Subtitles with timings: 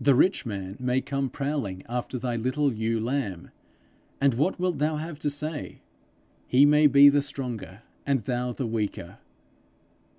[0.00, 3.50] The rich man may come prowling after thy little ewe lamb,
[4.18, 5.82] and what wilt thou have to say?
[6.48, 9.18] He may be the stronger, and thou the weaker!